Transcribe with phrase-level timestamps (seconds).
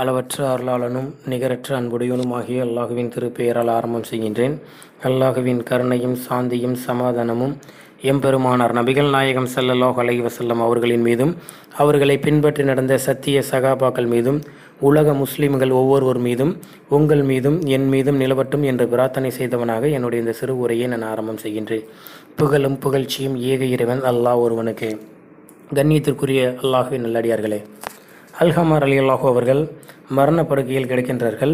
[0.00, 4.54] அளவற்ற அருளாளனும் நிகரற்ற அன்புடையவனுமாகிய அல்லாஹுவின் திருப்பெயரால் ஆரம்பம் செய்கின்றேன்.
[5.08, 7.54] அல்லாஹுவின் கருணையும் சாந்தியும் சமாதானமும்
[8.10, 11.32] எம்பெருமானார் நபிகள் நாயகம் ஸல்லல்லாஹு அலை வசல்லம் அவர்களின் மீதும்
[11.82, 14.38] அவர்களை பின்பற்றி நடந்த சத்திய சகாபாக்கள் மீதும்
[14.88, 16.52] உலக முஸ்லிம்கள் ஒவ்வொருவர் மீதும்
[16.98, 21.86] உங்கள் மீதும் என் மீதும் நிலவட்டும் என்று பிரார்த்தனை செய்தவனாக என்னுடைய இந்த சிறு உரையை நான் ஆரம்பம் செய்கின்றேன்.
[22.36, 24.90] புகழும் புகழ்ச்சியும் ஏக இறைவன் அல்லாஹ் ஒருவனுக்கு.
[25.78, 27.60] கண்ணியத்திற்குரிய அல்லாஹுவின் நல்லடியார்களே
[28.44, 29.60] அல்ஹமார் அலி அல்லாஹூ அவர்கள்
[30.16, 31.52] மரணப்படுக்கையில் கிடைக்கின்றார்கள்.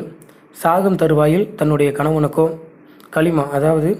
[0.62, 2.46] சாகும் தருவாயில் தன்னுடைய கணவனுக்கோ
[3.14, 3.90] களிமா அதாவது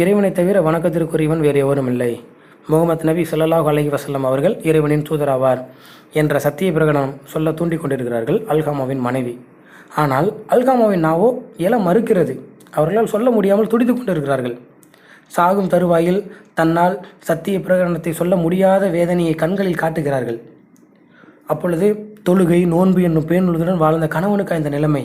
[0.00, 2.10] இறைவனை தவிர வணக்கத்திற்குரியவன் வேறு எவரும் இல்லை.
[2.70, 5.60] முகமது நபி ஸல்லல்லாஹு அலஹி வசல்லம் அவர்கள் இறைவனின் தூதராவார்
[6.20, 9.34] என்ற சத்திய பிரகடனம் சொல்ல தூண்டிக் கொண்டிருக்கிறார்கள் அல்காமாவின் மனைவி.
[10.02, 11.28] ஆனால் அல்காமாவின் நாவோ
[11.66, 12.34] இல மறுக்கிறது.
[12.78, 14.56] அவர்களால் சொல்ல முடியாமல் துடித்து கொண்டிருக்கிறார்கள்.
[15.36, 16.20] சாகும் தருவாயில்
[16.60, 16.96] தன்னால்
[17.28, 20.40] சத்திய பிரகடனத்தை சொல்ல முடியாத வேதனையை கண்களில் காட்டுகிறார்கள்.
[21.52, 21.86] அப்பொழுது
[22.28, 25.04] தொழுகை நோன்பு என்னும் பேணுடன் வாழ்ந்த கணவனுக்கு இந்த நிலைமை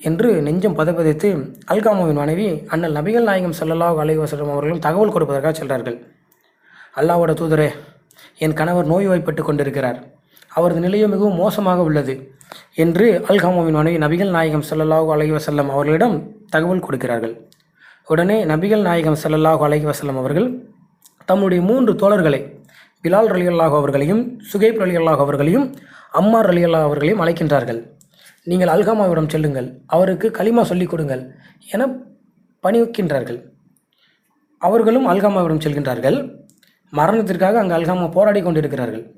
[0.00, 1.28] என்று நெஞ்சம் பதப்பதைத்து
[1.72, 4.20] அல்காமாவின் மனைவி அண்ணல் நபிகள் நாயகம் ஸல்லல்லாஹு அலைஹி
[4.54, 5.98] அவர்களும் தகவல் கொடுப்பதற்காக செல்கிறார்கள்
[7.00, 7.68] அல்லாஹ்வோட தூதரே
[8.44, 9.98] என் கணவர் நோய்வாய்ப்பட்டு கொண்டிருக்கிறார்.
[10.50, 12.14] அவரது நிலையும் மிகவும் மோசமாக உள்ளது
[12.82, 16.16] என்று அல்காமாவின் மனைவி நபிகள் நாயகம் ஸல்லல்லாஹு அலைஹி வஸல்லம் அவர்களிடம்
[16.54, 17.34] தகவல் கொடுக்கிறார்கள்.
[18.08, 20.48] உடனே நபிகள் நாயகம் ஸல்லல்லாஹு அலைஹி வஸல்லம் அவர்கள்
[21.30, 22.40] தம்முடைய மூன்று தோழர்களை
[23.04, 25.74] பிலால் ரலி அல்லாஹ் அவர்களையும் சுகைப் ரலி அல்லாஹ் அவர்களையும்
[26.10, 27.80] அம்மார் ரலி அல்லாஹ் அவர்களையும் அழைக்கின்றார்கள்.
[28.44, 31.34] நீங்கள் அல்காமாவிடம் செல்லுங்கள் அவருக்கு களிமா சொல்லிக் கொடுங்கள்
[31.70, 31.86] என
[32.62, 33.38] பணிவுக்கின்றார்கள்.
[34.58, 36.46] அவர்களும் அல்காமாவிடம் செல்கின்றார்கள்.
[36.92, 39.14] மரணத்திற்காக அங்கு அல்காமா போராடி கொண்டிருக்கிறார்கள்.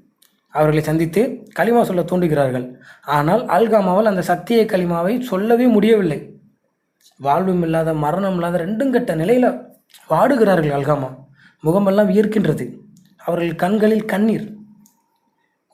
[0.49, 1.23] அவர்களை சந்தித்து
[1.59, 2.67] களிமா சொல்ல தூண்டுகிறார்கள்.
[3.05, 6.41] ஆனால் அல்காமாவால் அந்த சத்திய களிமாவை சொல்லவே முடியவில்லை.
[7.19, 9.49] வாழ்வும் இல்லாத மரணம் இல்லாத ரெண்டும் கட்ட நிலையில்
[10.11, 11.11] வாடுகிறார்கள் அல்காமா.
[11.61, 12.85] முகமெல்லாம் ஈர்க்கின்றது
[13.27, 14.47] அவர்கள் கண்களில் கண்ணீர்.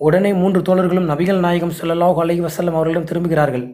[0.00, 3.64] உடனே மூன்று தோழர்களும் நபிகள் நாயகம் ஸல்லல்லாஹு அலைஹி வசல்லம் அவர்களிடம் திரும்புகிறார்கள்.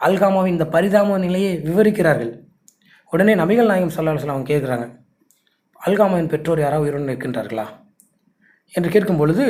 [0.00, 2.32] அல்காமாவின் இந்த பரிதாம நிலையை விவரிக்கிறார்கள்.
[3.12, 4.86] உடனே நபிகள் நாயகம் ஸல்லல்லாஹு அலைஹி அவங்க கேட்குறாங்க
[5.80, 7.66] அல்காமாவின் பெற்றோர் யாராவது உயிருடன் இருக்கின்றார்களா
[8.74, 9.44] என்று கேட்கும் பொழுது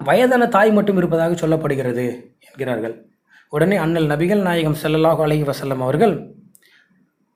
[0.00, 2.06] வயதான தாய் மட்டும் இருப்பதாக சொல்லப்படுகிறது
[2.46, 2.94] என்கிறார்கள்.
[3.52, 6.14] உடனே அண்ணல் நபிகள் நாயகம் ஸல்லல்லாஹு அலஹி வசல்லம் அவர்கள்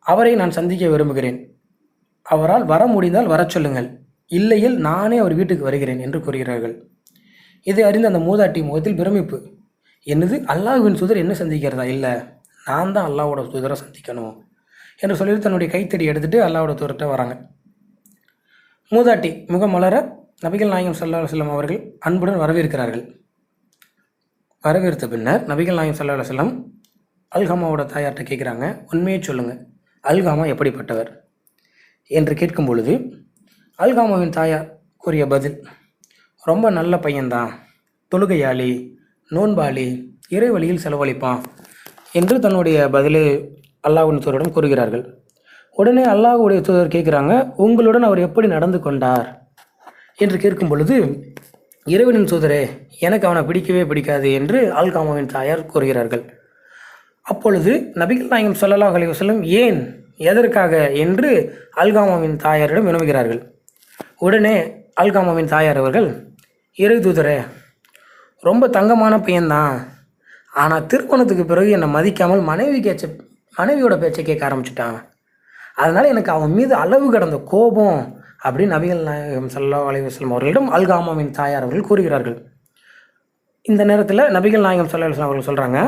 [0.07, 1.39] அவரை நான் சந்திக்க விரும்புகிறேன்.
[2.27, 3.89] அவரால் வர முடிந்தால் வரச் சொல்லுங்கள்.
[4.39, 6.75] இல்லையில் நானே அவர் வீட்டுக்கு வருகிறேன் என்று கூறுகிறார்கள்.
[7.67, 9.39] இதை அறிந்த அந்த மூதாட்டி முகத்தில் பிரமிப்பு.
[10.07, 11.85] என்னது அல்லாஹ்வின் சுதர் என்ன சந்திக்கிறதா?
[11.95, 12.13] இல்லை
[12.67, 14.35] நான் தான் அல்லாவோட தூதரை சந்திக்கணும்
[15.03, 17.35] என்று சொல்லி தன்னுடைய கைத்தடி எடுத்துட்டு அல்லாவோட தூதர்கிட்ட வராங்க.
[18.93, 19.97] மூதாட்டி முகம் மலர
[20.45, 23.05] நபிகள் நாயகம் ஸல்லல்லாஹு செல்லம் அவர்கள் அன்புடன் வரவேற்கிறார்கள்.
[24.65, 26.53] வரவேற்ற பின்னர் நபிகள் நாயகம் ஸல்லல்லாஹு செல்லம்
[27.33, 29.61] அல்ஹாமாவோட அல்காமாவோட தாயார்கிட்ட கேட்குறாங்க உண்மையை சொல்லுங்கள்
[30.05, 31.11] அல்காமா எப்படிப்பட்டவர்?
[32.11, 32.93] என்று கேட்கும் பொழுது
[33.81, 35.65] அல்காமாவின் தாயார் கூறிய பதில்
[36.43, 37.51] ரொம்ப நல்ல பையன்தான்.
[38.13, 38.99] தொழுகையாளி
[39.31, 39.87] நோன்பாளி
[40.31, 41.41] இறைவழியில் செலவழிப்பான்
[42.13, 43.23] என்று தன்னுடைய பதிலை
[43.89, 45.05] அல்லாஹ்வின் தூதரிடம் கூறுகிறார்கள்.
[45.71, 49.49] உடனே அல்லாஹுடைய தூதர் கேட்குறாங்க உங்களுடன் அவர் எப்படி நடந்து கொண்டார்?
[50.17, 50.97] என்று கேட்கும் பொழுது
[51.87, 52.69] இறைவனின் தூதரே
[52.99, 56.25] எனக்கு அவனை பிடிக்கவே பிடிக்காது என்று அல்காமாவின் தாயார் கூறுகிறார்கள்.
[57.23, 60.91] அப்பொழுது நபிகள் நாயகம் ஸல்லல்லாஹு அலைஹி வஸல்லம் ஏன் எதற்காக?
[60.91, 63.59] என்று அல்காமாவின் தாயாரிடம் வினவுகிறார்கள்.
[64.27, 64.57] உடனே
[65.03, 66.09] அல்காமாவின் தாயார் அவர்கள்
[66.79, 67.39] இறை தூதரே
[68.49, 69.77] ரொம்ப தங்கமான பையன்தான்.
[70.63, 73.05] ஆனால் திருமணத்துக்கு பிறகு என்னை மதிக்காமல் மனைவி கேச்ச
[73.57, 74.99] மனைவியோட பேச்சை கேட்க ஆரம்பிச்சிட்டான்.
[75.83, 77.99] அதனால் எனக்கு அவன் மீது அளவு கடந்த கோபம்
[78.45, 82.37] அப்படின்னு நபிகள் நாயகம் சல்லா அலைஹி அவர்களிடம் அல்காமாவின் தாயார் அவர்கள் கூறுகிறார்கள்.
[83.67, 85.81] இந்த நேரத்தில் நபிகள் நாயகம் சல்லா அலைஹி அவர்கள் சொல்கிறாங்க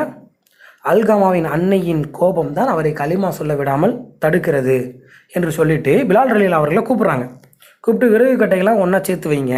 [0.91, 3.93] அல்காமாவின் அன்னையின் கோபம் தான் அவரை களிமா சொல்ல விடாமல்
[4.23, 4.77] தடுக்கிறது
[5.37, 7.25] என்று சொல்லிட்டு பிலால் ரலீல் அவர்களை கூப்பிட்றாங்க.
[7.83, 9.55] கூப்பிட்டு விறகு கட்டையெல்லாம் ஒன்றா சேர்த்து வைங்க.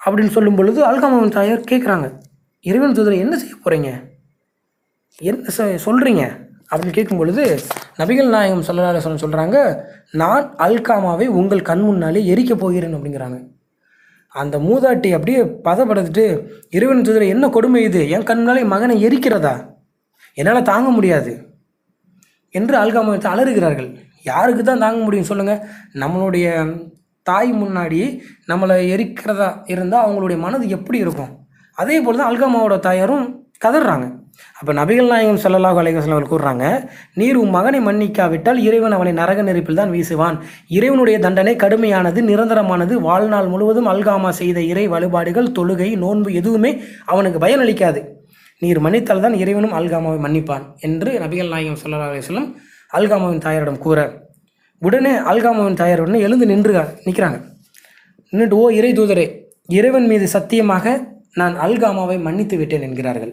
[0.00, 2.06] அப்படின்னு சொல்லும் பொழுது அல்காமன் தாயார் கேட்குறாங்க
[2.60, 3.90] இறைவன் தூதரை என்ன செய்ய போகிறீங்க
[5.18, 5.78] என்ன சொ-
[6.70, 7.58] அப்படின்னு கேட்கும் பொழுது
[7.98, 9.56] நபிகள் நாயகம் ஸல்லல்லாஹு அலைஹி சொல்கிறாங்க
[10.12, 13.38] நான் அல்காமாவை உங்கள் கண் முன்னாலே எரிக்கப் போகிறேன் அப்படிங்கிறாங்க.
[14.34, 16.24] அந்த மூதாட்டி அப்படியே பதப்படுத்துட்டு
[16.70, 18.10] இறைவன் தூதரை என்ன கொடுமை இது?
[18.10, 19.54] என் கண் முன்னாலே மகனை எரிக்கிறதா?
[20.34, 21.32] என்னால் தாங்க முடியாது
[22.54, 23.88] என்று அல்காமா அலறுகிறார்கள்
[24.24, 25.60] யாருக்கு தான் தாங்க முடியும் சொல்லுங்கள்
[26.02, 26.46] நம்மளுடைய
[27.26, 28.00] தாய் முன்னாடி
[28.50, 31.32] நம்மளை எரிக்கிறதா இருந்தால் அவங்களுடைய மனது எப்படி இருக்கும்?
[31.78, 33.26] அதே போல் தான் அல்காமாவோட தாயாரும்
[33.64, 34.06] கதறாங்க.
[34.60, 36.64] அப்போ நபிகள் நாயகம் ஸல்லல்லாஹு அலைஹி வஸல்லம் அவர்கள் கூறுறாங்க
[37.20, 40.36] நீர் உன் மகனை மன்னிக்காவிட்டால் இறைவன் அவனை நரக நெருப்பில் தான் வீசுவான்.
[40.76, 42.94] இறைவனுடைய தண்டனை கடுமையானது நிரந்தரமானது.
[43.08, 46.72] வாழ்நாள் முழுவதும் அல்காமா செய்த இறை வழிபாடுகள் தொழுகை நோன்பு எதுவுமே
[47.12, 48.02] அவனுக்கு பயனளிக்காது.
[48.62, 52.24] நீர் மன்னித்தால் தான் இறைவனும் அல்காமாவை மன்னிப்பான் என்று நபிகள் நாயகம் ஸல்லல்லாஹு அலைஹி
[52.92, 54.28] அல்காமாவின் தாயாரிடம் கூற
[54.78, 56.72] உடனே அல்காமாவின் தாயார் உடனே எழுந்து நின்று
[57.06, 57.38] நிற்கிறாங்க.
[58.32, 59.26] நின்றுட்டு ஓ இறை தூதரே
[59.66, 63.32] இறைவன் மீது சத்தியமாக நான் அல்காமாவை மன்னித்து விட்டேன் என்கிறார்கள்.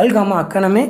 [0.00, 0.84] அல்காமா அக்கணமே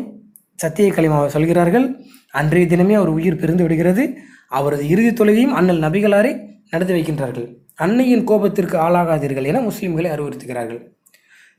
[0.54, 1.86] சத்திய களிமாவை சொல்கிறார்கள்.
[2.30, 4.04] அன்றைய தினமே அவர் உயிர் பிரிந்து விடுகிறது.
[4.48, 6.32] அவரது இறுதி தொழுகையும் அண்ணல் நபிகளாரை
[6.70, 7.46] நடத்தி வைக்கின்றார்கள்.
[7.74, 10.80] அன்னையின் கோபத்திற்கு ஆளாகாதீர்கள் என முஸ்லீம்களை அறிவுறுத்துகிறார்கள்.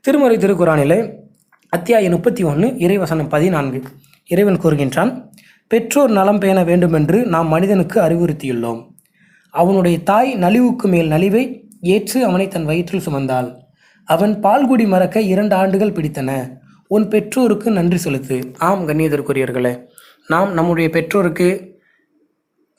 [0.00, 0.98] திருமறை திருக்குறானிலே
[1.68, 3.82] அத்தியாயம் முப்பத்தி ஒன்று இறைவசனம் பதினான்கு
[4.26, 5.12] இறைவன் கூறுகின்றான்
[5.70, 8.86] பெற்றோர் நலம் பேண வேண்டுமென்று நாம் மனிதனுக்கு அறிவுறுத்தியுள்ளோம்.
[9.50, 13.54] அவனுடைய தாய் நலிவுக்கு மேல் நலிவை ஏற்று அவனை தன் வயிற்றில் சுமந்தாள்.
[14.04, 16.30] அவன் பால்குடி மறக்க இரண்டு ஆண்டுகள் பிடித்தன.
[16.86, 18.52] உன் பெற்றோருக்கு நன்றி செலுத்து.
[18.58, 19.84] ஆம் கண்ணியதற்குரியர்களே
[20.28, 21.76] நாம் நம்முடைய பெற்றோருக்கு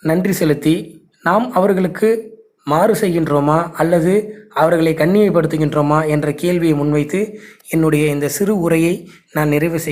[0.01, 7.39] நன்றி செலுத்தி நாம் அவர்களுக்கு மாறு செய்கின்றோமா அல்லது அவர்களை கண்ணியப்படுத்துகின்றோமா என்ற கேள்வியை முன்வைத்து
[7.69, 9.87] என்னுடைய இந்த சிறு உரையை நான் நிறைவு செய்